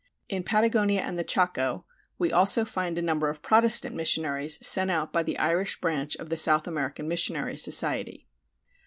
In 0.29 0.41
Patagonia 0.41 1.01
and 1.03 1.19
the 1.19 1.23
Chaco 1.23 1.85
we 2.17 2.31
also 2.31 2.65
find 2.65 2.97
a 2.97 3.03
number 3.03 3.29
of 3.29 3.43
Protestant 3.43 3.95
missionaries 3.95 4.57
sent 4.65 4.89
out 4.89 5.13
by 5.13 5.21
the 5.21 5.37
Irish 5.37 5.79
branch 5.79 6.15
of 6.15 6.31
the 6.31 6.37
South 6.37 6.65
American 6.65 7.07
Missionary 7.07 7.55
Society. 7.55 8.27